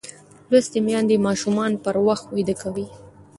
لوستې 0.49 0.79
میندې 0.87 1.17
ماشومان 1.27 1.71
پر 1.83 1.95
وخت 2.07 2.27
ویده 2.35 2.55
کوي. 2.61 2.87